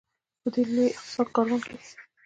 په 0.41 0.47
دې 0.53 0.61
لوی 0.71 0.89
اقتصادي 0.97 1.31
کاروان 1.35 1.61
کې. 1.69 1.75